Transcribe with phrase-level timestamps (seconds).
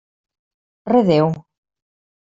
[0.93, 1.27] Redéu!